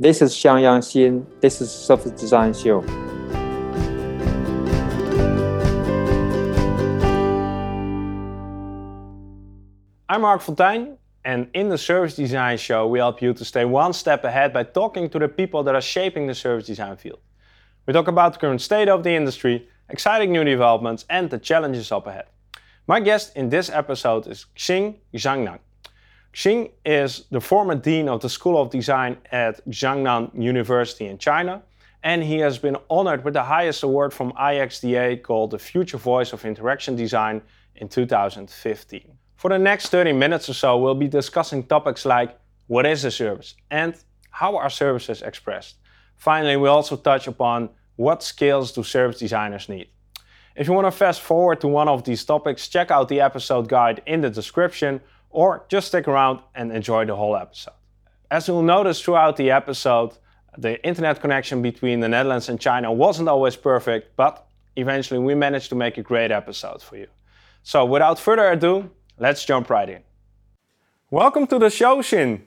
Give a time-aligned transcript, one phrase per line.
[0.00, 1.26] This is Xiangyang Xin.
[1.42, 2.80] This is Service Design Show.
[10.08, 13.92] I'm Marc Fonteijn, and in the Service Design Show, we help you to stay one
[13.92, 17.20] step ahead by talking to the people that are shaping the service design field.
[17.84, 21.92] We talk about the current state of the industry, exciting new developments, and the challenges
[21.92, 22.28] up ahead.
[22.86, 25.58] My guest in this episode is Xing Zhangnan.
[26.32, 31.62] Xing is the former dean of the School of Design at Jiangnan University in China,
[32.02, 36.32] and he has been honored with the highest award from IXDA called the Future Voice
[36.32, 37.42] of Interaction Design
[37.76, 39.12] in 2015.
[39.36, 43.10] For the next 30 minutes or so, we'll be discussing topics like what is a
[43.10, 43.94] service and
[44.30, 45.76] how are services expressed.
[46.16, 49.88] Finally, we also touch upon what skills do service designers need.
[50.56, 53.68] If you want to fast forward to one of these topics, check out the episode
[53.68, 55.00] guide in the description
[55.32, 57.74] or just stick around and enjoy the whole episode.
[58.30, 60.12] As you'll notice throughout the episode,
[60.56, 65.68] the internet connection between the Netherlands and China wasn't always perfect, but eventually we managed
[65.70, 67.08] to make a great episode for you.
[67.62, 70.02] So without further ado, let's jump right in.
[71.10, 72.42] Welcome to the show, Xin.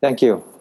[0.00, 0.55] Thank you.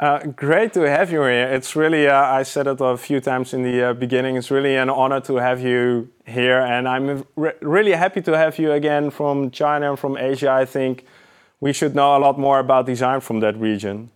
[0.00, 1.48] Uh, great to have you here.
[1.48, 4.76] It's really, uh, I said it a few times in the uh, beginning, it's really
[4.76, 6.60] an honor to have you here.
[6.60, 10.52] And I'm re really happy to have you again from China and from Asia.
[10.52, 11.04] I think
[11.60, 14.10] we should know a lot more about design from that region.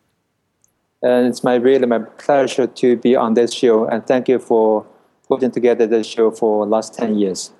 [1.03, 3.87] And it's my really my pleasure to be on this show.
[3.87, 4.87] And thank you for
[5.27, 7.51] putting together this show for last 10 years.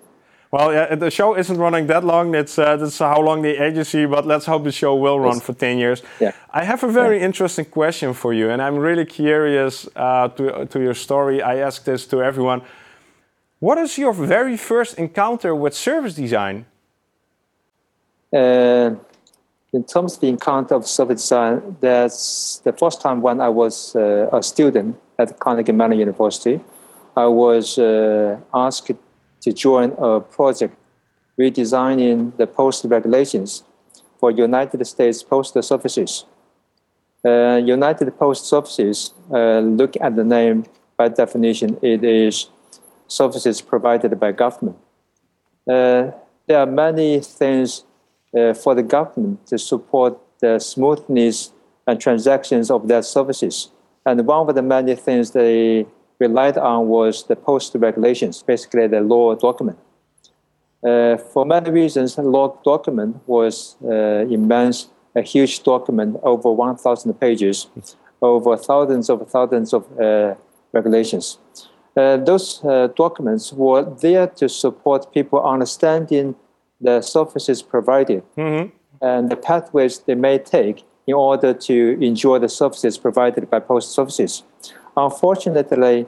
[0.53, 2.33] Well, yeah, the show isn't running that long.
[2.33, 4.05] That's uh, that's how long the agency.
[4.05, 6.03] But let's hope the show will run for ten years.
[6.21, 6.33] Yeah.
[6.51, 7.25] I have a very yeah.
[7.25, 11.41] interesting question for you, and I'm really curious uh, to to your story.
[11.41, 12.61] I ask this to everyone.
[13.61, 16.67] What is your very first encounter with service design?
[18.31, 18.91] Uh,
[19.73, 23.97] in terms of the encounter of service design, that's the first time when I was
[23.97, 26.61] uh, a student at Carnegie Mellon University.
[27.17, 28.91] I was uh, asked
[29.43, 30.75] to join a project
[31.39, 33.65] redesigning the postal regulations
[34.19, 36.25] for United States Postal Services.
[37.25, 40.65] Uh, United Post Services, uh, look at the name
[40.97, 42.49] by definition, it is
[43.07, 44.77] services provided by government.
[45.69, 46.11] Uh,
[46.47, 47.85] there are many things
[48.37, 51.53] uh, for the government to support the smoothness
[51.87, 53.71] and transactions of their services.
[54.05, 55.87] And one of the many things they
[56.27, 59.79] relied on was the post regulations, basically the law document.
[60.89, 67.15] Uh, for many reasons, the law document was uh, immense, a huge document over 1,000
[67.15, 67.69] pages,
[68.21, 70.35] over thousands of thousands of uh,
[70.73, 71.39] regulations.
[71.97, 76.35] Uh, those uh, documents were there to support people understanding
[76.81, 78.65] the services provided mm-hmm.
[79.01, 83.93] and the pathways they may take in order to enjoy the services provided by post
[83.93, 84.43] services.
[84.97, 86.07] Unfortunately,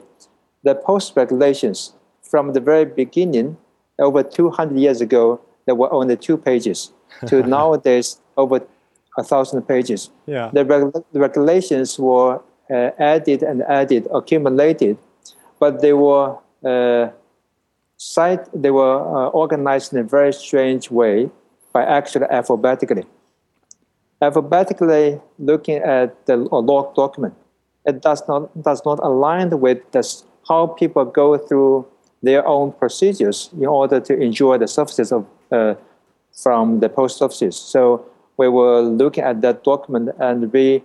[0.63, 3.57] the post regulations from the very beginning,
[3.99, 6.91] over 200 years ago, there were only two pages,
[7.27, 8.61] to nowadays over
[9.17, 10.09] a thousand pages.
[10.25, 10.49] Yeah.
[10.53, 14.97] The, reg- the regulations were uh, added and added, accumulated,
[15.59, 17.09] but they were uh,
[17.97, 21.29] site, they were uh, organized in a very strange way
[21.73, 23.05] by actually alphabetically.
[24.21, 27.35] Alphabetically looking at the log document
[27.85, 31.85] it does not does not align with this, how people go through
[32.21, 35.75] their own procedures in order to enjoy the services of uh,
[36.43, 37.55] from the post offices.
[37.55, 38.05] So
[38.37, 40.83] we will look at that document and we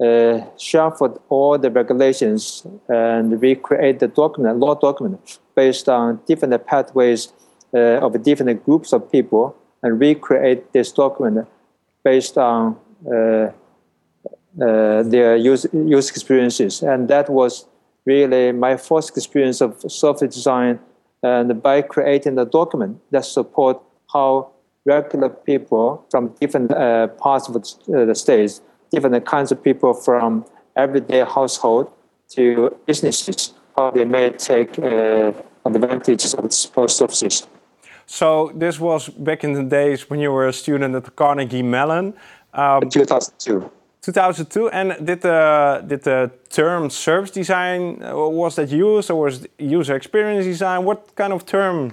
[0.00, 6.64] uh, shuffled all the regulations and we create the document, law document, based on different
[6.66, 7.32] pathways
[7.74, 11.46] uh, of different groups of people, and we create this document
[12.04, 12.76] based on
[13.12, 13.50] uh,
[14.60, 16.82] uh, their use, use experiences.
[16.82, 17.66] And that was
[18.04, 20.80] really my first experience of software design.
[21.22, 23.80] And by creating a document that support
[24.12, 24.50] how
[24.84, 28.60] regular people from different uh, parts of the, uh, states,
[28.90, 30.44] different kinds of people from
[30.76, 31.90] everyday household
[32.30, 35.32] to businesses, how they may take uh,
[35.64, 37.46] advantage of post offices.
[38.06, 42.14] So this was back in the days when you were a student at Carnegie Mellon.
[42.54, 43.70] Um, 2002.
[44.12, 44.70] 2002.
[44.70, 49.94] And did the did the term service design uh, was that used, or was user
[49.96, 50.84] experience design?
[50.84, 51.92] What kind of term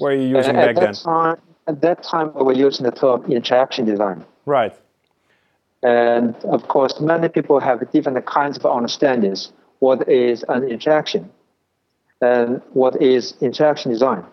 [0.00, 0.94] were you using uh, back then?
[0.94, 4.24] Time, at that time, we were using the term interaction design.
[4.46, 4.74] Right.
[5.82, 9.52] And of course, many people have different kinds of understandings.
[9.78, 11.30] What is an interaction?
[12.20, 14.24] And what is interaction design?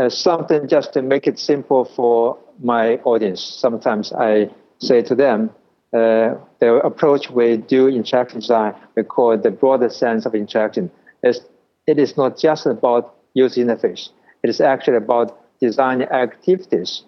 [0.00, 3.40] Uh, something just to make it simple for my audience.
[3.42, 4.48] Sometimes I
[4.78, 5.50] say to them,
[5.92, 10.34] uh, the approach we do in interaction design, we call it the broader sense of
[10.34, 10.90] interaction.
[11.22, 11.40] It's,
[11.86, 14.10] it is not just about user interface.
[14.42, 17.02] It is actually about designing activities.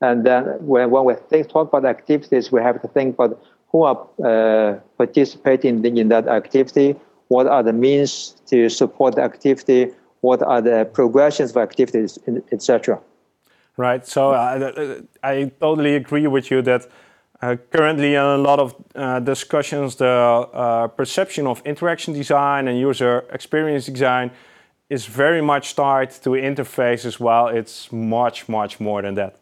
[0.00, 3.82] And then when, when we think, talk about activities, we have to think about who
[3.82, 6.96] are uh, participating in that activity,
[7.28, 12.18] what are the means to support the activity, what are the progressions of activities,
[12.52, 13.00] etc.
[13.80, 14.06] Right.
[14.06, 16.86] So uh, I totally agree with you that
[17.40, 22.78] uh, currently in a lot of uh, discussions, the uh, perception of interaction design and
[22.78, 24.32] user experience design
[24.90, 27.48] is very much tied to interface as well.
[27.48, 29.36] It's much, much more than that.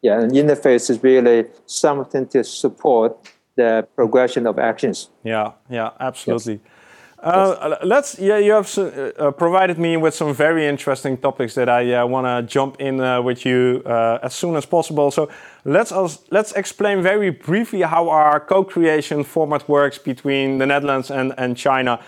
[0.00, 3.18] Yeah, and interface is really something to support
[3.56, 5.10] the progression of actions.
[5.22, 6.54] Yeah, yeah, absolutely.
[6.54, 6.72] Yes.
[7.18, 8.18] Uh, let's.
[8.18, 12.26] Yeah, you have uh, provided me with some very interesting topics that I uh, want
[12.26, 15.10] to jump in uh, with you uh, as soon as possible.
[15.10, 15.28] So
[15.64, 15.92] let's
[16.30, 22.00] let's explain very briefly how our co-creation format works between the Netherlands and and China.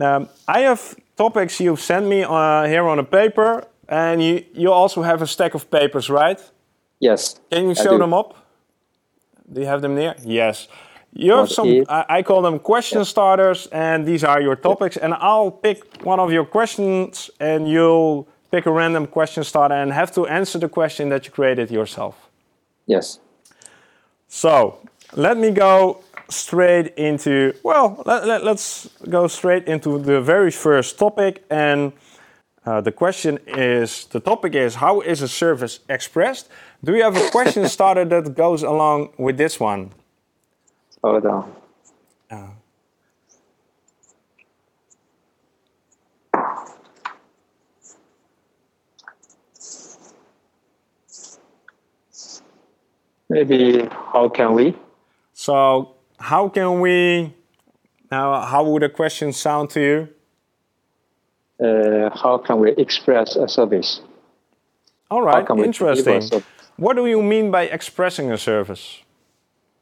[0.00, 4.72] Um, I have topics you've sent me uh, here on a paper, and you you
[4.72, 6.40] also have a stack of papers, right?
[7.00, 7.40] Yes.
[7.50, 8.34] Can you show them up?
[9.52, 10.14] Do you have them near?
[10.24, 10.68] Yes.
[11.12, 13.04] You have some, I call them question yeah.
[13.04, 14.96] starters, and these are your topics.
[14.96, 19.92] And I'll pick one of your questions, and you'll pick a random question starter and
[19.92, 22.28] have to answer the question that you created yourself.
[22.86, 23.18] Yes.
[24.28, 24.78] So
[25.14, 30.98] let me go straight into, well, let, let, us go straight into the very first
[30.98, 31.44] topic.
[31.50, 31.92] And
[32.66, 36.48] uh, the question is the topic is how is a service expressed?
[36.84, 39.90] Do you have a question starter that goes along with this one?
[41.02, 41.52] On.
[42.30, 42.48] Uh.
[53.30, 54.74] Maybe how can we?
[55.34, 57.34] So how can we?
[58.10, 60.08] Now, how would a question sound to you?
[61.60, 64.00] Uh, how can we express a service?
[65.10, 66.42] All right, interesting.
[66.76, 69.02] What do you mean by expressing a service?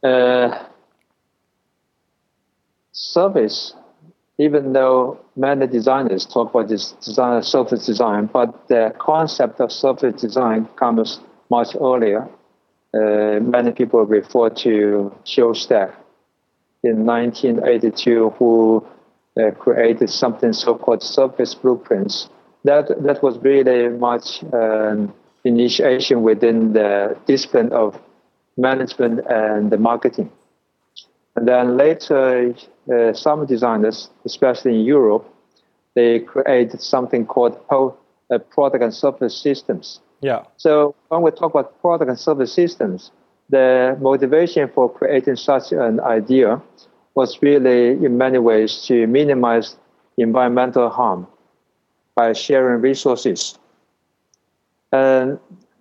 [0.03, 0.65] Uh,
[2.97, 3.75] service,
[4.39, 10.21] even though many designers talk about this design service design, but the concept of service
[10.21, 11.21] design comes
[11.51, 12.27] much earlier.
[12.95, 15.95] Uh, many people refer to Shostack
[16.83, 18.87] in 1982, who
[19.39, 22.31] uh, created something so-called service blueprints.
[22.65, 25.13] That that was really much um,
[25.45, 28.01] initiation within the discipline of
[28.57, 30.31] management and the marketing.
[31.37, 32.55] And then later,
[32.93, 35.31] uh, some designers, especially in Europe,
[35.95, 40.01] they created something called uh, product and service systems.
[40.21, 40.45] Yeah.
[40.57, 43.11] So when we talk about product and service systems,
[43.51, 46.61] the motivation for creating such an idea
[47.15, 49.77] was really, in many ways, to minimize
[50.19, 51.27] environmental harm
[52.15, 53.59] by sharing resources.
[54.93, 55.39] And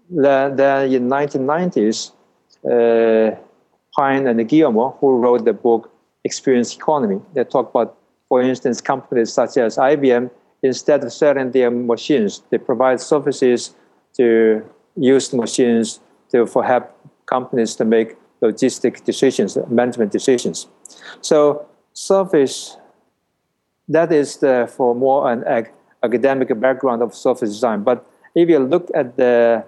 [0.09, 2.11] then, then in 1990s,
[2.65, 3.35] uh,
[3.95, 5.91] Pine and Gilmore, who wrote the book
[6.23, 7.97] Experience Economy, they talk about,
[8.27, 10.29] for instance, companies such as IBM,
[10.63, 13.75] instead of selling their machines, they provide services
[14.17, 14.63] to
[14.95, 15.99] use machines
[16.31, 16.91] to for help
[17.25, 20.67] companies to make logistic decisions, management decisions.
[21.21, 22.77] So service,
[23.87, 25.71] that is the, for more an ag-
[26.03, 27.83] academic background of service design.
[27.83, 28.05] But
[28.35, 29.63] if you look at the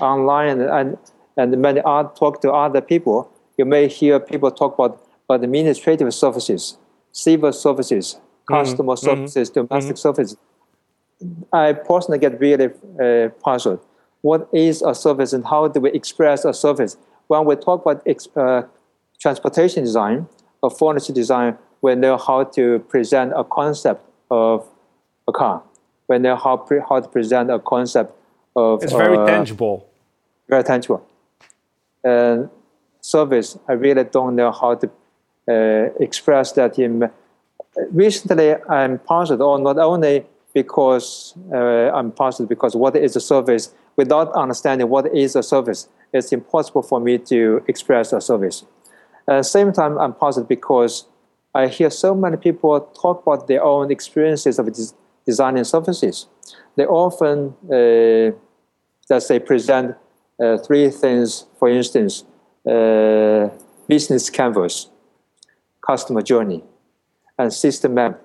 [0.00, 0.98] online and,
[1.36, 6.12] and many art talk to other people, you may hear people talk about, about administrative
[6.14, 6.76] services,
[7.12, 8.54] civil services, mm-hmm.
[8.54, 9.04] customer mm-hmm.
[9.04, 9.96] services, domestic mm-hmm.
[9.96, 10.36] services.
[11.52, 12.70] I personally get really
[13.00, 13.80] uh, puzzled.
[14.20, 16.96] What is a service and how do we express a service?
[17.28, 18.62] When we talk about ex- uh,
[19.18, 20.26] transportation design
[20.62, 24.68] or furniture design, we know how to present a concept of
[25.28, 25.62] a car.
[26.08, 28.12] We know how, pre- how to present a concept
[28.54, 28.82] of.
[28.82, 29.88] It's very uh, tangible.
[30.48, 31.06] Very tangible.
[32.04, 32.50] And
[33.06, 34.86] service, I really don't know how to
[35.48, 37.08] uh, express that in.
[37.92, 43.74] Recently, I'm puzzled, or not only because uh, I'm puzzled because what is a service,
[43.96, 48.64] without understanding what is a service, it's impossible for me to express a service.
[49.28, 51.06] At the same time, I'm puzzled because
[51.54, 54.94] I hear so many people talk about their own experiences of des-
[55.24, 56.26] designing services.
[56.76, 58.36] They often, uh,
[59.10, 59.96] let's say, present
[60.42, 62.24] uh, three things, for instance,
[62.66, 63.48] uh,
[63.88, 64.90] business canvas,
[65.86, 66.62] customer journey,
[67.38, 68.20] and system map.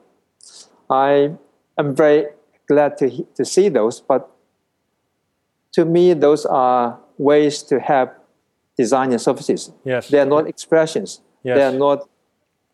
[0.90, 1.36] I
[1.78, 2.28] am very
[2.68, 4.30] glad to, to see those, but
[5.74, 8.14] to me, those are ways to help
[8.78, 9.72] design and services.
[9.84, 10.10] Yes.
[10.10, 11.22] They are not expressions.
[11.44, 11.58] Yes.
[11.58, 12.10] They are not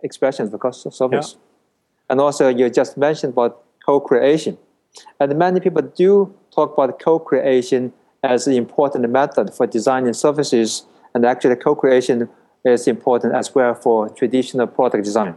[0.01, 1.35] expressions because of service.
[1.35, 1.43] Yeah.
[2.09, 4.57] And also, you just mentioned about co-creation,
[5.19, 7.93] and many people do talk about co-creation
[8.23, 10.85] as an important method for designing services,
[11.17, 12.29] and actually, co-creation
[12.63, 15.33] is important as well for traditional product design.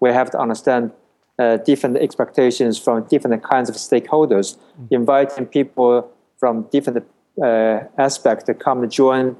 [0.00, 0.90] We have to understand
[1.38, 4.94] uh, different expectations from different kinds of stakeholders, mm-hmm.
[5.00, 6.10] inviting people
[6.40, 7.06] from different
[7.40, 9.36] uh, aspects to come and join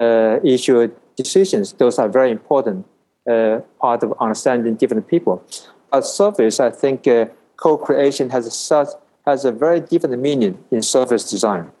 [0.00, 1.72] uh, issue decisions.
[1.72, 2.86] Those are very important
[3.28, 5.42] uh, part of understanding different people.
[5.90, 8.90] But service, I think uh, co-creation has a such
[9.26, 11.72] has a very different meaning in service design.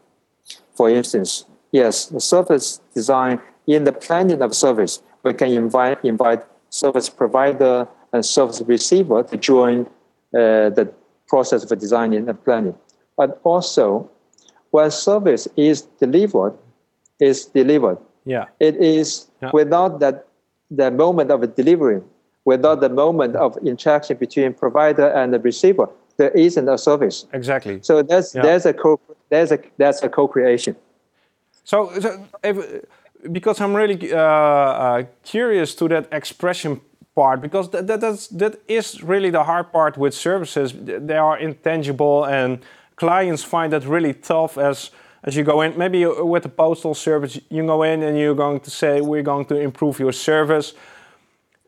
[0.74, 6.42] For instance, yes, the service design in the planning of service, we can invite invite
[6.70, 9.86] service provider and service receiver to join
[10.34, 10.92] uh, the
[11.28, 12.74] process of designing and planning.
[13.16, 14.10] But also,
[14.70, 16.54] when service is delivered,
[17.20, 17.98] is delivered.
[18.24, 18.46] Yeah.
[18.60, 19.50] It is yeah.
[19.52, 20.26] without that
[20.70, 22.00] the moment of delivery,
[22.44, 27.26] without the moment of interaction between provider and the receiver, there isn't a service.
[27.32, 27.80] Exactly.
[27.82, 28.42] So that's yeah.
[28.42, 30.76] there's a co there's a that's a co-creation.
[31.64, 32.84] So, so if,
[33.30, 36.80] because I'm really uh, uh, curious to that expression
[37.14, 40.72] part because that, that, that's, that is really the hard part with services.
[40.74, 42.58] They are intangible and
[42.96, 44.90] clients find that really tough as
[45.24, 45.76] as you go in.
[45.78, 49.44] Maybe with the postal service, you go in and you're going to say we're going
[49.46, 50.74] to improve your service.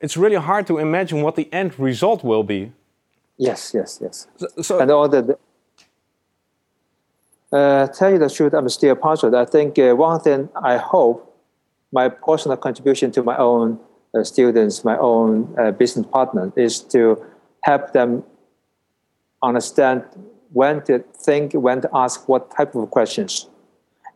[0.00, 2.72] It's really hard to imagine what the end result will be.
[3.36, 4.26] Yes, yes, yes.
[4.36, 5.38] So, so and all the,
[7.52, 9.34] uh, tell you the truth, I'm still puzzled.
[9.34, 11.33] I think uh, one thing I hope
[11.94, 13.78] my personal contribution to my own
[14.14, 17.24] uh, students, my own uh, business partner, is to
[17.62, 18.24] help them
[19.42, 20.02] understand
[20.52, 23.48] when to think, when to ask what type of questions.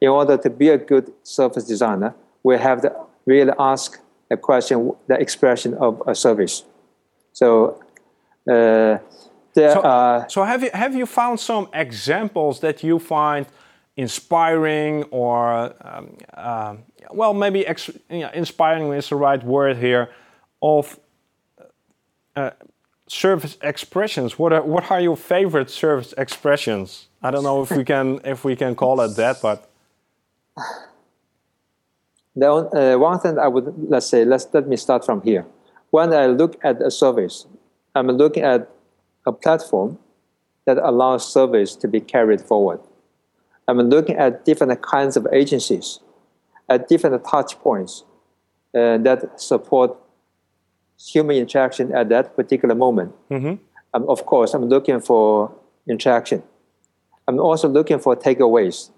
[0.00, 2.92] In order to be a good service designer, we have to
[3.26, 6.64] really ask a question, the expression of a service.
[7.32, 7.80] So,
[8.50, 8.99] uh,
[9.54, 10.28] there so, are.
[10.28, 13.47] So, have you have you found some examples that you find
[13.99, 16.76] inspiring or um, uh,
[17.11, 20.09] well, maybe ex- inspiring is the right word here,
[20.62, 20.99] of
[22.37, 22.50] uh,
[23.09, 24.38] service expressions.
[24.38, 27.09] What are what are your favorite service expressions?
[27.23, 29.69] I don't know if we can if we can call it that, but
[32.37, 35.45] the uh, one thing I would let's say let's let me start from here.
[35.90, 37.47] When I look at a service,
[37.97, 38.71] I'm looking at
[39.26, 39.99] a platform
[40.67, 42.81] that allows service to be carried forward.
[43.68, 46.00] I'm looking at different kinds of agencies
[46.70, 48.04] at different touch points
[48.75, 49.96] uh, that support
[50.98, 53.14] human interaction at that particular moment.
[53.30, 53.62] Mm-hmm.
[53.94, 55.54] Um, of course, I'm looking for
[55.88, 56.42] interaction.
[57.26, 58.90] I'm also looking for takeaways.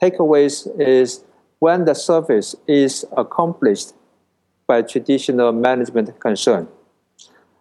[0.00, 1.24] Takeaways is
[1.58, 3.94] when the service is accomplished
[4.66, 6.68] by traditional management concern.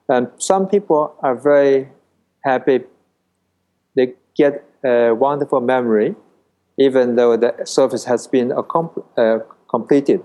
[0.09, 1.89] And some people are very
[2.43, 2.81] happy.
[3.95, 6.15] They get a wonderful memory
[6.77, 9.39] even though the service has been uh,
[9.69, 10.23] completed.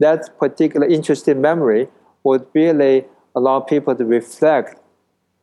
[0.00, 1.88] That particular interesting memory
[2.24, 4.80] would really allow people to reflect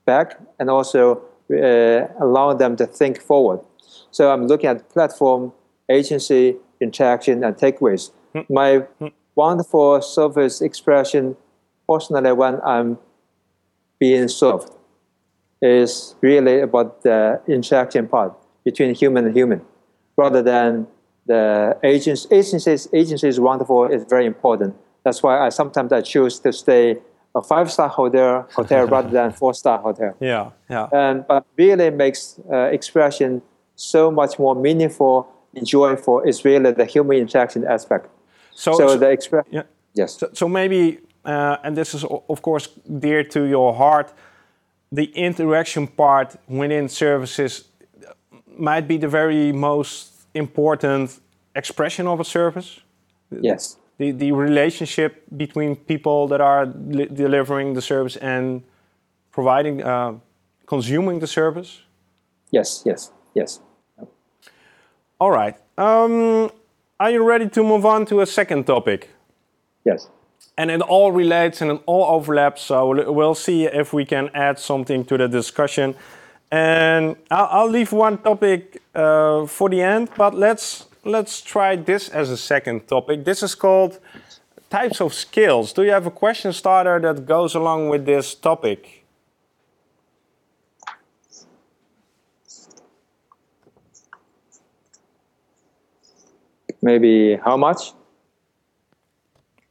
[0.06, 1.22] back and also
[1.52, 3.60] uh, allow them to think forward.
[4.12, 5.52] So I'm looking at platform,
[5.90, 8.12] agency, interaction, and takeaways.
[8.34, 8.46] Mm.
[8.50, 9.12] My mm.
[9.36, 11.36] wonderful service expression,
[11.88, 12.98] personally, when I'm
[14.00, 14.70] being served,
[15.62, 18.34] is really about the interaction part
[18.64, 19.62] between human and human
[20.18, 20.88] rather than
[21.26, 22.28] the agents.
[22.32, 23.86] Agencies, agency is wonderful.
[23.86, 24.76] It's very important.
[25.04, 26.98] That's why I sometimes I choose to stay
[27.36, 30.16] a five star hotel hotel rather than four star hotel.
[30.20, 30.88] Yeah, yeah.
[30.92, 33.42] And but really makes uh, expression
[33.76, 36.22] so much more meaningful, enjoyable.
[36.22, 38.10] It's really the human interaction aspect.
[38.52, 39.54] So, so, so the expression.
[39.54, 39.64] Yeah.
[39.94, 40.18] Yes.
[40.18, 42.68] So, so maybe, uh, and this is of course
[43.00, 44.14] dear to your heart,
[44.92, 47.66] the interaction part within services
[48.60, 51.20] might be the very most important
[51.56, 52.80] expression of a service.
[53.32, 53.78] Yes.
[53.98, 58.64] The, the relationship between people that are delivering the service and
[59.32, 60.16] providing, uh,
[60.66, 61.82] consuming the service.
[62.52, 63.60] Yes, yes, yes.
[65.20, 65.56] All right.
[65.78, 66.52] Um,
[67.00, 69.10] are you ready to move on to a second topic?
[69.86, 70.10] Yes.
[70.58, 74.60] And it all relates and it all overlaps, so we'll see if we can add
[74.60, 75.96] something to the discussion.
[76.56, 82.08] And I'll, I'll leave one topic uh, for the end, but let's let's try this
[82.08, 83.26] as a second topic.
[83.26, 84.00] This is called
[84.70, 85.74] types of skills.
[85.74, 89.04] Do you have a question starter that goes along with this topic?
[96.82, 97.92] Maybe how much?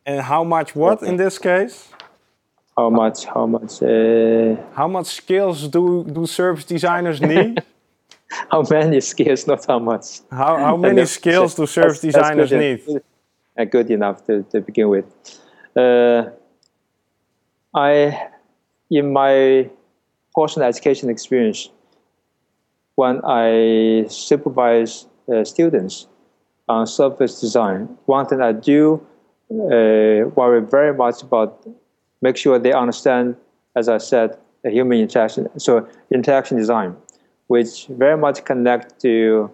[0.05, 1.94] And how much what in this case?
[2.77, 3.25] How much?
[3.25, 3.83] How much?
[3.83, 7.63] Uh, how much skills do do service designers need?
[8.51, 9.47] how many skills?
[9.47, 10.21] Not how much.
[10.31, 13.03] How how many skills do service that's, designers that's good, need?
[13.57, 15.05] Uh, good enough to, to begin with.
[15.77, 16.31] Uh,
[17.75, 18.29] I,
[18.91, 19.71] in my
[20.35, 21.71] personal education experience,
[22.97, 26.09] when I supervise uh, students
[26.69, 29.05] on service design, one thing I do
[29.51, 31.67] uh, worry very much about
[32.27, 33.37] make sure they understand,
[33.77, 34.29] as I said,
[34.63, 35.43] the human interaction.
[35.67, 35.73] So
[36.19, 36.97] interaction design,
[37.49, 39.51] which very much connect to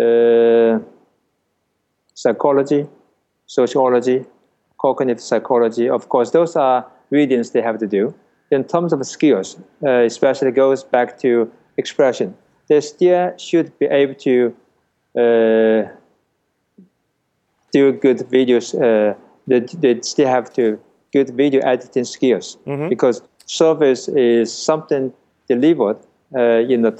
[0.00, 0.78] uh,
[2.14, 2.86] psychology,
[3.46, 4.18] sociology,
[4.84, 5.86] cognitive psychology.
[5.98, 8.14] Of course, those are readings they have to do.
[8.50, 9.48] In terms of skills,
[9.84, 12.28] uh, especially goes back to expression.
[12.68, 14.34] They still should be able to
[15.22, 15.80] uh,
[17.72, 18.66] do good videos.
[18.74, 19.14] Uh,
[19.48, 20.78] they, they still have to
[21.12, 22.88] good video editing skills mm-hmm.
[22.88, 25.12] because service is something
[25.48, 25.98] delivered
[26.36, 26.94] uh, in a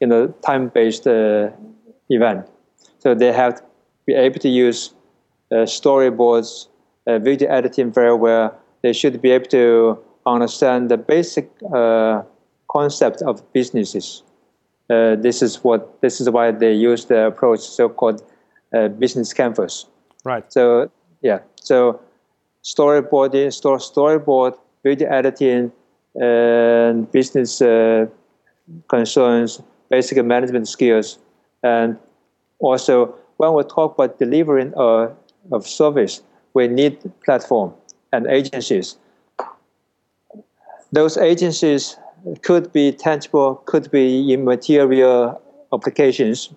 [0.00, 1.50] in a time-based uh,
[2.08, 2.46] event.
[3.00, 3.62] So they have to
[4.06, 4.94] be able to use
[5.52, 6.68] uh, storyboards,
[7.06, 8.58] uh, video editing very well.
[8.82, 12.22] They should be able to understand the basic uh,
[12.70, 14.22] concept of businesses.
[14.88, 18.22] Uh, this is what this is why they use the approach so-called
[18.98, 19.86] business canvas.
[20.24, 20.50] Right.
[20.52, 20.90] So
[21.20, 21.40] yeah.
[21.56, 22.00] So
[22.64, 25.72] storyboarding, store storyboard, video editing,
[26.14, 28.06] and business uh,
[28.88, 31.18] concerns, basic management skills,
[31.62, 31.98] and
[32.58, 35.10] also when we talk about delivering a,
[35.52, 36.22] of service,
[36.54, 37.72] we need platform
[38.12, 38.96] and agencies.
[40.92, 41.96] Those agencies
[42.42, 45.40] could be tangible, could be immaterial
[45.72, 46.50] applications.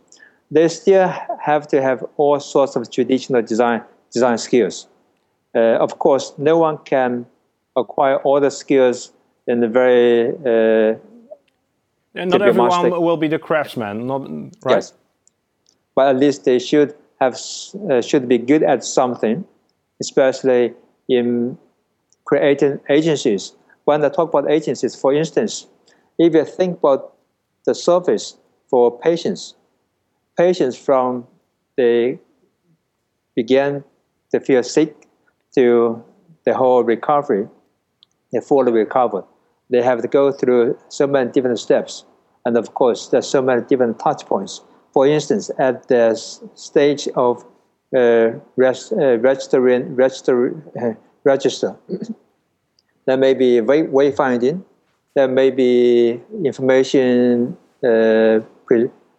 [0.51, 1.07] They still
[1.41, 4.88] have to have all sorts of traditional design design skills.
[5.55, 7.25] Uh, of course, no one can
[7.75, 9.12] acquire all the skills
[9.48, 10.29] in the very.
[10.29, 10.98] Uh,
[12.15, 14.30] and not everyone will be the craftsman, not
[14.63, 14.75] right.
[14.75, 14.93] Yes,
[15.95, 17.39] but at least they should have
[17.89, 19.45] uh, should be good at something,
[20.01, 20.73] especially
[21.10, 21.58] in
[22.25, 23.54] creating agencies.
[23.86, 25.67] When I talk about agencies, for instance,
[26.17, 27.13] if you think about
[27.65, 28.38] the service
[28.69, 29.56] for patients,
[30.38, 31.27] patients from
[31.75, 32.19] they
[33.36, 33.84] began
[34.32, 35.08] to feel sick
[35.55, 36.03] to
[36.45, 37.47] the whole recovery,
[38.31, 39.23] they fully recovered.
[39.69, 42.05] They have to go through so many different steps.
[42.45, 44.61] And of course, there's so many different touch points.
[44.93, 46.15] For instance, at the
[46.55, 47.43] stage of
[47.95, 51.75] uh, rest, uh, registering, register, uh, register,
[53.05, 54.63] there may be way, wayfinding,
[55.15, 58.39] there may be information uh,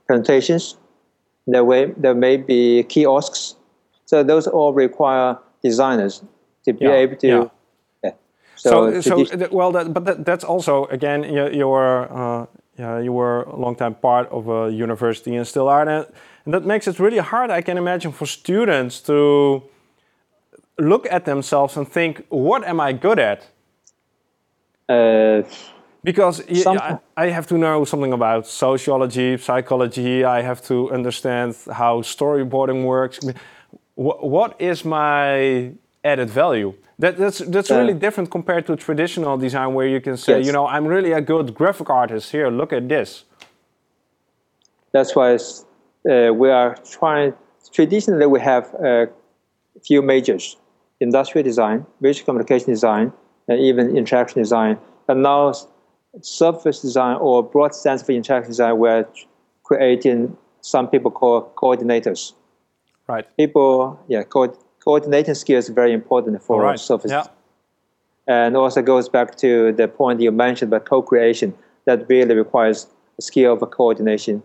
[0.07, 0.77] presentations,
[1.47, 3.57] there, way, there may be kiosks.
[4.07, 6.23] So those all require designers
[6.65, 7.27] to be yeah, able to.
[7.27, 7.45] Yeah.
[8.05, 8.11] yeah.
[8.55, 12.47] So, so, so well, that, but that, that's also again you, you were uh,
[12.79, 16.07] yeah, you were a long time part of a university and still are, and,
[16.45, 17.51] and that makes it really hard.
[17.51, 19.63] I can imagine for students to
[20.79, 23.47] look at themselves and think, what am I good at?
[24.89, 25.43] Uh,
[26.03, 30.25] because I, I, have to know something about sociology, psychology.
[30.25, 33.21] I have to understand how storyboarding works
[33.97, 36.75] what is my added value?
[36.99, 40.47] That, that's that's uh, really different compared to traditional design, where you can say, yes.
[40.47, 42.31] you know, I'm really a good graphic artist.
[42.31, 43.25] Here, look at this.
[44.93, 47.35] That's why uh, we are trying.
[47.73, 49.09] Traditionally, we have a
[49.85, 50.57] few majors:
[51.01, 53.13] industrial design, visual communication design,
[53.49, 54.79] and even interaction design.
[55.09, 55.53] And now,
[56.21, 59.07] service design or broad sense of interaction design, we're
[59.65, 62.35] creating some people call coordinators
[63.07, 63.27] Right.
[63.37, 66.79] People, yeah, co- coordinating skills very important for right.
[66.79, 67.11] surface.
[67.11, 67.27] Yeah.
[68.27, 72.87] And also goes back to the point you mentioned about co-creation that really requires
[73.19, 74.43] a skill of coordination.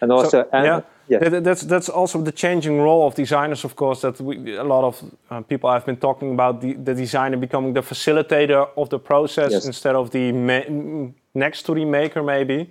[0.00, 0.80] And also, so, and, yeah.
[1.08, 1.40] Yeah.
[1.40, 4.00] That's that's also the changing role of designers, of course.
[4.02, 7.74] That we, a lot of uh, people have been talking about the, the designer becoming
[7.74, 9.66] the facilitator of the process yes.
[9.66, 10.32] instead of the
[11.34, 12.22] next to the maker.
[12.22, 12.70] Maybe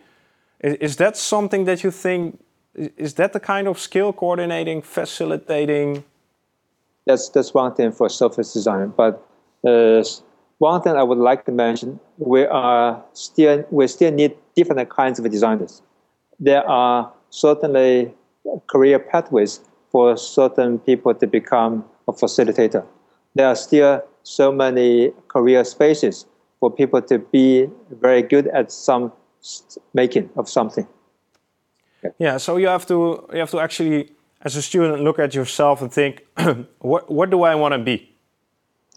[0.62, 2.40] is, is that something that you think
[2.76, 6.04] is that the kind of skill coordinating, facilitating?
[7.06, 8.94] That's that's one thing for service design.
[8.96, 9.26] But
[9.68, 10.04] uh,
[10.60, 15.20] one thing I would like to mention, we are still we still need different kinds
[15.20, 15.82] of designers.
[16.40, 18.14] There are certainly
[18.68, 22.86] career pathways for certain people to become a facilitator.
[23.36, 26.26] There are still so many career spaces
[26.60, 29.12] for people to be very good at some
[29.94, 30.88] making of something.
[32.20, 32.38] Yeah.
[32.38, 34.12] So you have to you have to actually,
[34.42, 36.26] as a student, look at yourself and think,
[36.80, 38.10] what what do I want to be?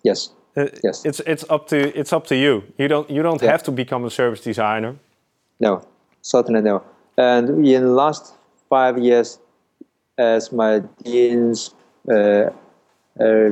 [0.02, 0.30] Yes.
[0.56, 1.04] Uh, yes.
[1.04, 2.62] It's it's up to it's up to you.
[2.78, 3.50] You don't you don't Yeah.
[3.50, 4.94] have to become a service designer.
[5.60, 5.82] No,
[6.22, 6.82] certainly no.
[7.16, 8.34] And in the last
[8.68, 9.38] five years,
[10.18, 11.74] as my dean's
[12.10, 12.50] uh,
[13.20, 13.50] uh,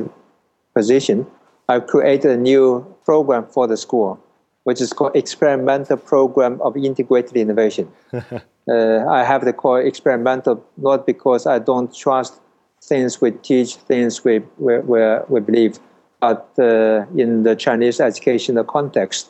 [0.73, 1.25] position,
[1.69, 4.17] I've created a new program for the school,
[4.63, 7.87] which is called Experimental Program of Integrated Innovation.
[8.69, 12.39] uh, I have the call experimental not because I don't trust
[12.81, 14.99] things we teach, things we, we, we,
[15.29, 15.79] we believe,
[16.19, 19.29] but uh, in the Chinese educational context,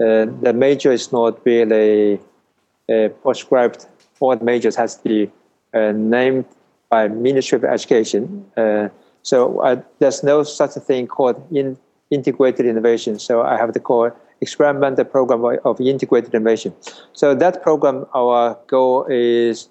[0.00, 2.20] uh, the major is not really
[2.92, 3.86] uh, prescribed.
[4.20, 5.30] All the majors has to be
[5.74, 6.44] uh, named
[6.88, 8.46] by Ministry of Education.
[8.56, 8.88] Uh,
[9.22, 11.76] so uh, there's no such thing called in
[12.10, 13.18] integrated innovation.
[13.18, 14.10] So I have to call
[14.42, 16.74] experimental program of integrated innovation.
[17.14, 19.68] So that program, our goal is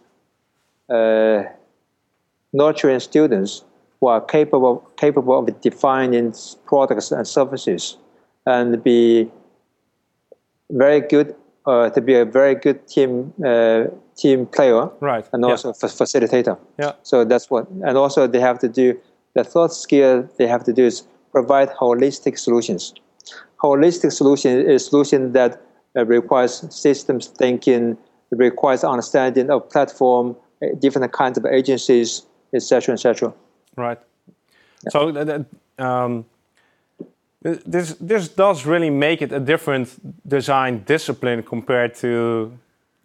[0.89, 1.43] uh,
[2.53, 3.63] nurturing students
[3.99, 6.33] who are capable capable of defining
[6.65, 7.97] products and services,
[8.45, 9.29] and be
[10.71, 13.83] very good uh, to be a very good team uh,
[14.15, 15.25] team player, Right.
[15.33, 15.51] and Yeah.
[15.51, 16.57] also fa- facilitator.
[16.79, 16.93] Yeah.
[17.03, 18.85] So that's what, and also they have to do
[19.33, 22.93] the third skill they have to do is provide holistic solutions.
[23.63, 25.61] Holistic solution is a solution that
[25.95, 27.97] uh, requires systems thinking,
[28.31, 33.33] requires understanding of platform, uh, different kinds of agencies, etc., etc.
[33.77, 33.99] Right.
[34.89, 35.45] So that, that,
[35.85, 36.25] um,
[37.43, 39.89] this this does really make it a different
[40.27, 42.51] design discipline compared to,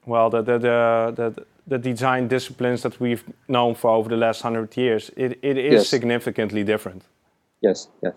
[0.06, 4.42] well, the the the, the, the design disciplines that we've known for over the last
[4.42, 5.10] hundred years.
[5.16, 5.88] It it is Yes.
[5.88, 7.02] significantly different.
[7.62, 8.12] Yes, yes.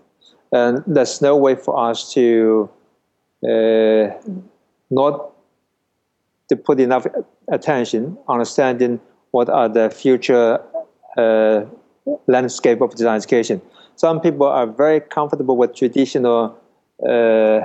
[0.51, 2.69] And there's no way for us to
[3.47, 4.09] uh,
[4.89, 5.31] not
[6.49, 7.05] to put enough
[7.51, 8.99] attention, understanding
[9.31, 10.59] what are the future
[11.17, 11.61] uh,
[12.27, 13.61] landscape of design education.
[13.95, 16.57] Some people are very comfortable with traditional
[17.07, 17.61] uh,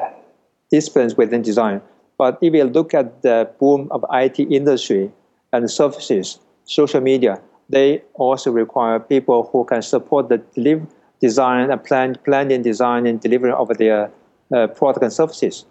[0.70, 1.80] disciplines within design,
[2.18, 5.10] but if you look at the boom of IT industry
[5.52, 10.86] and services, social media, they also require people who can support the deliver,
[11.26, 14.10] design and plan, planning, design, and delivery of their
[14.54, 15.64] uh, product and services.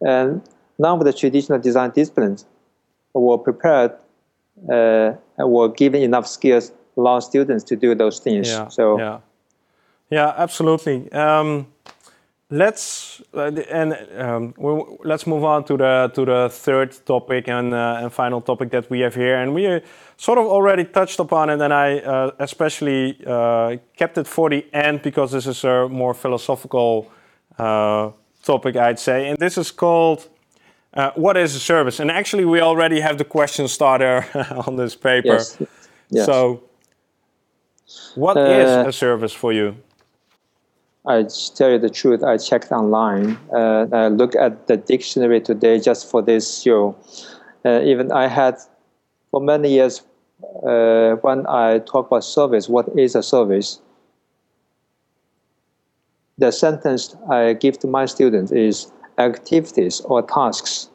[0.00, 0.42] And
[0.78, 2.40] none of the traditional design disciplines
[3.14, 3.92] were prepared
[4.76, 8.48] uh, and were given enough skills allow students to do those things.
[8.48, 8.68] Yeah.
[8.68, 9.18] So yeah,
[10.10, 11.10] yeah, absolutely.
[11.12, 11.66] Um,
[12.52, 17.72] let's uh, and um, we'll, let's move on to the to the third topic and
[17.72, 19.80] uh, and final topic that we have here, and we uh,
[20.16, 24.64] sort of already touched upon it, and I uh, especially uh, kept it for the
[24.72, 27.10] end because this is a more philosophical
[27.58, 28.10] uh,
[28.42, 30.28] topic, I'd say, and this is called.
[30.94, 32.00] Uh, what is a service?
[32.00, 34.26] And actually, we already have the question starter
[34.66, 35.36] on this paper.
[35.38, 35.56] yes,
[36.10, 36.26] yes.
[36.26, 36.60] So,
[38.14, 39.74] what is a service for you?
[41.04, 41.24] I
[41.56, 42.22] tell you the truth.
[42.22, 43.36] I checked online.
[43.52, 46.96] Uh, I look at the dictionary today just for this show.
[47.64, 48.56] Uh, even I had
[49.30, 50.02] for many years
[50.64, 52.68] uh, when I talk about service.
[52.68, 53.80] What is a service?
[56.38, 60.88] The sentence I give to my students is activities or tasks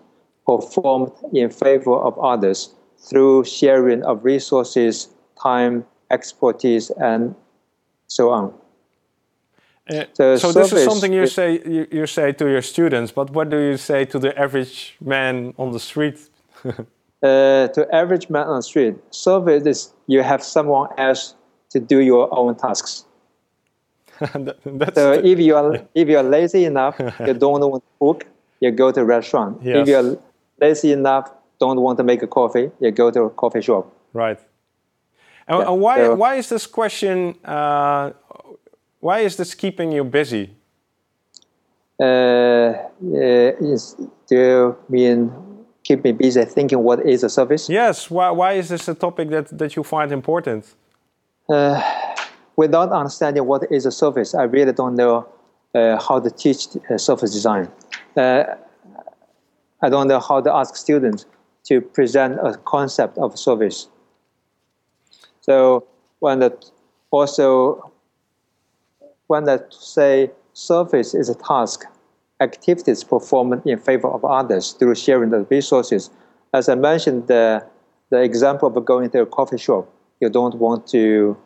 [0.46, 5.10] performed in favor of others through sharing of resources,
[5.42, 7.36] time, expertise, and
[8.08, 8.54] so on.
[9.90, 10.04] Uh,
[10.38, 13.58] So this is something you say you, you say to your students, but what do
[13.58, 16.18] you say to the average man on the street?
[16.66, 21.36] uh, to average man on the street, service is you have someone else
[21.70, 23.06] to do your own tasks.
[24.20, 26.96] That- That's So the- if you are if you are lazy enough,
[27.28, 28.26] you don't want to cook,
[28.60, 29.62] you go to a restaurant.
[29.64, 29.76] Yes.
[29.82, 30.18] If you are
[30.60, 33.86] lazy enough, don't want to make a coffee, you go to a coffee shop.
[34.14, 34.40] right.
[35.50, 37.36] And, Yeah, and why so- why is this question?
[37.46, 38.12] Uh,
[39.08, 40.46] why is this keeping you busy?
[41.98, 43.96] Uh, uh, is
[44.28, 45.18] do you mean
[45.88, 47.70] keep me busy thinking what is a service?
[47.70, 48.12] Yes.
[48.12, 50.64] Why why is this a topic that that you find important?
[51.48, 51.82] Uh,
[52.58, 55.16] without understanding what is a service, I really don't know
[55.74, 57.66] uh, how to teach uh, service design.
[58.18, 58.44] Uh,
[59.86, 61.26] I don't know how to ask students
[61.68, 63.88] to present a concept of service.
[65.40, 65.88] So
[66.20, 66.50] when the,
[67.12, 67.94] also
[69.28, 71.86] when they say service is a task,
[72.40, 76.10] activities performed in favor of others through sharing the resources.
[76.54, 77.66] As I mentioned, the,
[78.10, 81.38] the example of going to a coffee shop, you don't want to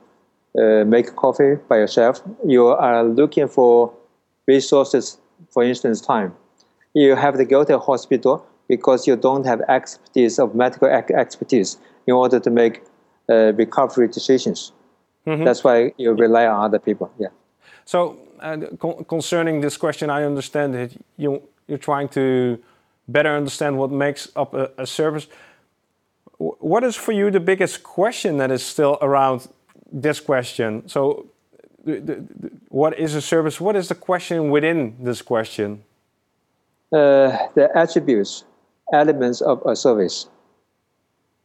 [0.58, 2.22] uh, make coffee by yourself.
[2.46, 3.94] You are looking for
[4.48, 5.18] resources,
[5.50, 6.36] for instance, time.
[6.94, 11.78] You have to go to a hospital because you don't have expertise of medical expertise
[12.08, 12.84] in order to make
[13.30, 14.72] uh, recovery decisions.
[15.46, 17.12] That's why you rely on other people.
[17.18, 17.30] Yeah.
[17.86, 18.18] So
[18.80, 22.60] con concerning this question, I understand that you you're trying to
[23.08, 25.28] better understand what makes up a, a service.
[26.40, 29.48] W what is for you the biggest question that is still around
[30.06, 30.88] this question?
[30.88, 31.28] So,
[31.86, 33.62] the, the, the, what is a service?
[33.62, 35.84] What is the question within this question?
[36.92, 38.44] Uh, the attributes,
[38.92, 40.28] elements of a service.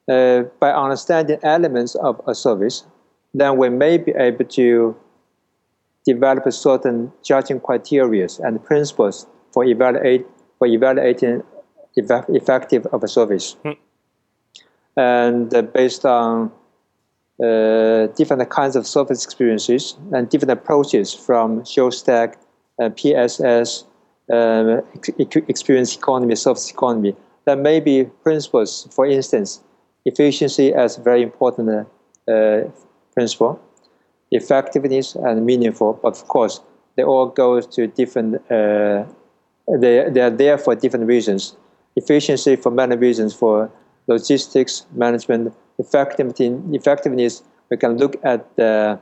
[0.09, 2.85] Uh, by understanding elements of a service,
[3.35, 4.97] then we may be able to
[6.07, 10.27] develop certain judging criteria and principles for, evaluate,
[10.59, 11.43] for evaluating
[11.97, 13.57] effective of a service.
[13.65, 13.73] Hmm.
[14.97, 16.53] And uh, based on
[17.43, 22.37] uh, different kinds of service experiences and different approaches from Shostack,
[22.81, 23.85] uh, PSS,
[24.33, 24.81] uh,
[25.49, 27.15] experience economy, service economy,
[27.45, 29.63] there may be principles, for instance,
[30.05, 31.87] efficiency as very important
[32.29, 32.61] uh,
[33.15, 33.61] principle,
[34.31, 35.99] effectiveness and meaningful.
[36.03, 36.61] But of course,
[36.97, 38.37] they all go to different.
[38.51, 39.05] Uh,
[39.81, 41.57] they they are there for different reasons.
[41.97, 43.71] Efficiency for many reasons for
[44.07, 46.63] logistics management, effectiveness.
[46.73, 47.43] Effectiveness.
[47.69, 49.01] We can look at the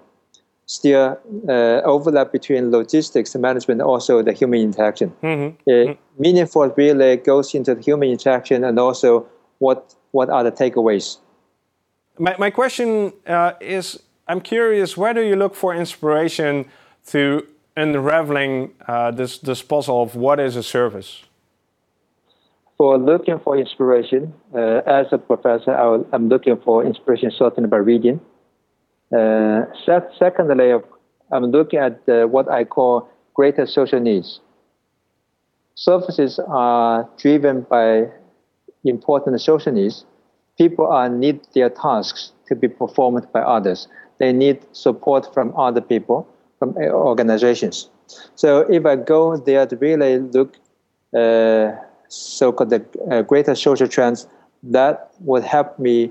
[0.66, 1.52] still uh,
[1.84, 5.12] overlap between logistics management and also the human interaction.
[5.22, 5.56] Mm-hmm.
[5.68, 6.22] Uh, mm-hmm.
[6.22, 9.26] Meaningful really goes into the human interaction and also
[9.58, 11.18] what what are the takeaways.
[12.18, 16.64] My, my question uh, is I'm curious, do you look for inspiration
[17.08, 21.24] to unraveling uh, this, this puzzle of what is a service?
[22.78, 27.76] For looking for inspiration, uh, as a professor, I am looking for inspiration certainly by
[27.76, 28.20] reading.
[29.14, 29.66] Uh,
[30.18, 30.72] secondly,
[31.30, 34.40] I'm looking at uh, what I call greater social needs.
[35.74, 38.06] Services are driven by
[38.84, 40.06] important social needs.
[40.56, 45.80] People are need their tasks to be performed by others they need support from other
[45.80, 47.90] people, from organizations.
[48.34, 50.56] So if I go there to really look
[51.16, 51.72] uh,
[52.08, 54.26] so-called the uh, greater social trends,
[54.62, 56.10] that would help me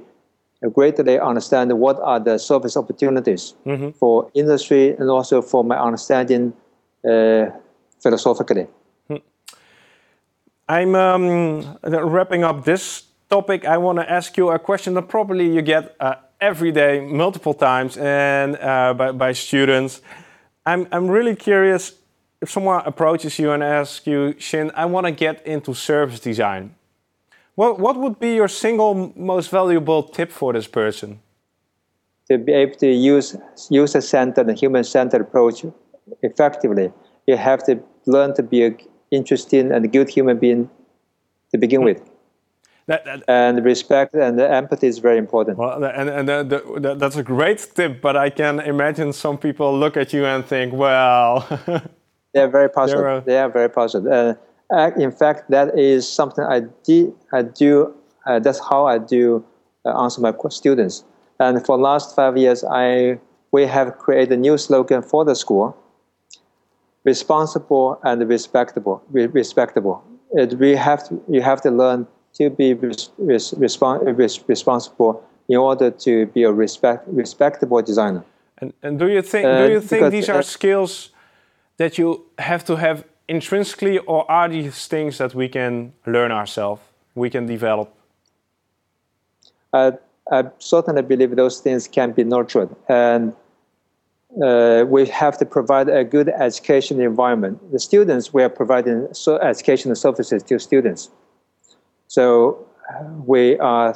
[0.74, 3.92] greatly understand what are the service opportunities mm-hmm.
[3.92, 6.54] for industry and also for my understanding
[7.06, 7.48] uh,
[8.02, 8.68] philosophically.
[9.08, 9.18] Hmm.
[10.70, 13.66] I'm um, wrapping up this topic.
[13.66, 17.54] I want to ask you a question that probably you get uh, every day, multiple
[17.54, 20.02] times, and uh, by, by students.
[20.66, 21.94] I'm, I'm really curious
[22.42, 26.76] if someone approaches you and asks you, Xin, I want to get into service design.
[27.56, 31.20] What, what would be your single most valuable tip for this person?
[32.30, 33.38] To be able to use
[33.70, 35.66] user-centered and human-centered approach
[36.22, 36.92] effectively,
[37.26, 38.78] you have to learn to be an
[39.12, 40.70] interesting and good human being
[41.52, 41.86] to begin hmm.
[41.86, 42.12] with.
[42.88, 45.58] That, that, and respect and empathy is very important.
[45.58, 49.78] Well, and, and the, the, that's a great tip, but I can imagine some people
[49.78, 51.48] look at you and think, well.
[52.34, 53.24] they're very positive.
[53.24, 54.38] They are very positive.
[54.72, 59.46] Uh, in fact, that is something I, de- I do, uh, that's how I do
[59.86, 61.06] uh, answer my students.
[61.39, 63.19] And for the last five years, I,
[63.52, 65.78] we have created a new slogan for the school
[67.06, 69.04] responsible and respectable.
[69.12, 70.04] respectable.
[70.32, 75.58] It, we have to, you have to learn to be res, res, res, responsible in
[75.58, 78.24] order to be a respect, respectable designer.
[78.58, 81.10] And, and do you think uh, do you think these are uh, skills
[81.78, 86.82] that you have to have intrinsically, or are these things that we can learn ourselves,
[87.15, 87.93] we can develop?
[89.72, 89.91] Uh,
[90.32, 93.34] I certainly believe those things can be nurtured, and
[94.41, 97.60] uh, we have to provide a good education environment.
[97.72, 101.10] The students, we are providing so educational services to students.
[102.13, 102.67] So
[103.26, 103.95] we are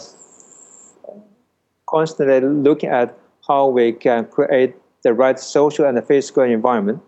[1.87, 3.15] constantly looking at
[3.47, 6.99] how we can create the right social and physical environment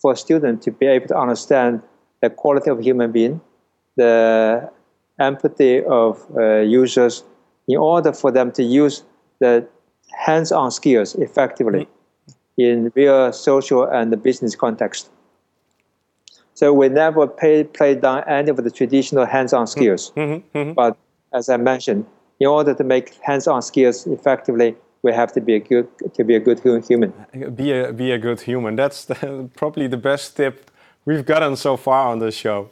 [0.00, 1.82] for students to be able to understand
[2.22, 3.42] the quality of human being,
[3.96, 4.70] the
[5.20, 7.22] empathy of uh, users,
[7.68, 9.04] in order for them to use
[9.40, 9.68] the
[10.24, 12.62] hands-on skills effectively mm-hmm.
[12.62, 15.10] in real social and business context.
[16.56, 20.10] So we never pay, play down any of the traditional hands-on skills.
[20.16, 20.72] Mm-hmm, mm-hmm, mm-hmm.
[20.72, 20.96] But
[21.34, 22.06] as I mentioned,
[22.40, 26.34] in order to make hands-on skills effectively, we have to be a good to be
[26.34, 27.12] a good human.
[27.54, 28.74] Be a be a good human.
[28.74, 30.70] That's the, probably the best tip
[31.04, 32.70] we've gotten so far on this show.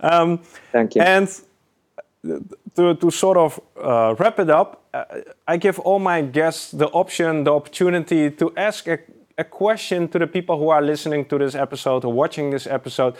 [0.00, 0.38] Um,
[0.70, 1.02] Thank you.
[1.02, 1.28] And
[2.76, 5.04] to, to sort of uh, wrap it up, uh,
[5.48, 8.98] I give all my guests the option, the opportunity to ask a
[9.38, 13.16] a question to the people who are listening to this episode or watching this episode.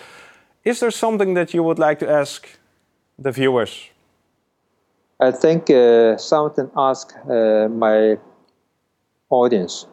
[0.64, 2.48] Is there something that you would like to ask
[3.18, 3.90] the viewers?
[5.20, 8.18] I think uh, something ask uh, my
[9.30, 9.86] audience.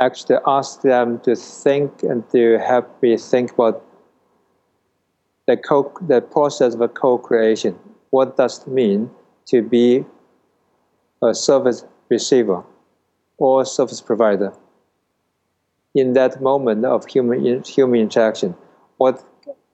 [0.00, 3.82] actually ask them to think and to help me think about
[5.46, 7.78] the co the process of co-creation.
[8.10, 9.10] What does it mean
[9.46, 10.04] to be
[11.22, 12.62] a service receiver
[13.38, 14.52] or service provider?
[15.94, 18.54] In that moment of human human interaction,
[18.96, 19.22] what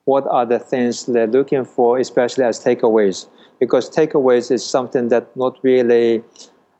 [0.05, 3.27] what are the things they're looking for, especially as takeaways?
[3.59, 6.23] Because takeaways is something that not really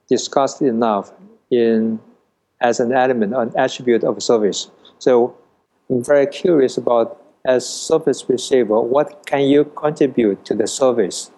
[0.10, 1.12] discussed enough
[1.49, 1.99] in
[2.60, 4.69] as an element, an attribute of service.
[4.99, 5.36] So
[5.89, 11.32] I'm very curious about as service receiver, what can you contribute to the service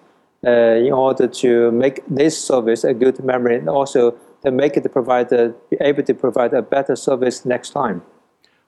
[0.46, 4.84] uh, in order to make this service a good memory and also to make it
[4.84, 8.02] the provider be able to provide a better service next time.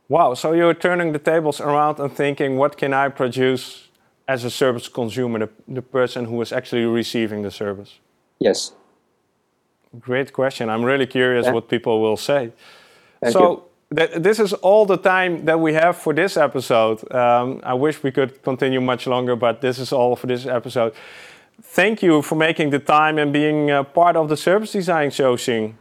[0.08, 3.90] Wow, so you're turning the tables around and thinking, what can I produce
[4.28, 8.00] as a service consumer, the, the person who is actually receiving the service?
[8.40, 8.74] Yes.
[10.00, 10.70] Great question.
[10.70, 11.54] I'm really curious yeah.
[11.54, 12.52] what people will say.
[13.22, 17.12] Thank so, th- this is all the time that we have for this episode.
[17.14, 20.94] Um, I wish we could continue much longer, but this is all for this episode.
[21.62, 25.74] Thank you for making the time and being part of the Service Design Show, Xin.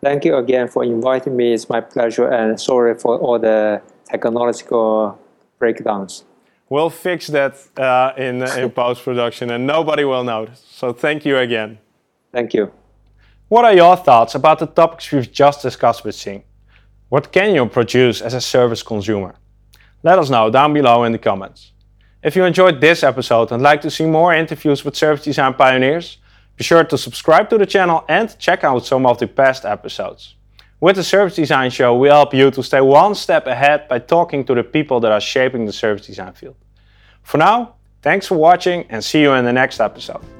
[0.00, 1.52] Thank you again for inviting me.
[1.52, 5.18] It's my pleasure, and sorry for all the technological
[5.58, 6.24] breakdowns.
[6.68, 10.64] We'll fix that uh, in, in post production, and nobody will notice.
[10.70, 11.78] So, thank you again.
[12.32, 12.70] Thank you.
[13.48, 16.42] What are your thoughts about the topics we've just discussed with Xin?
[17.08, 19.34] What can you produce as a service consumer?
[20.02, 21.72] Let us know down below in the comments.
[22.20, 26.18] If you enjoyed this episode and like to see more interviews with service design pioneers,
[26.56, 30.34] be sure to subscribe to the channel and check out some of the past episodes.
[30.80, 34.44] With the Service Design Show, we help you to stay one step ahead by talking
[34.46, 36.56] to the people that are shaping the service design field.
[37.22, 40.37] For now, thanks for watching and see you in the next episode.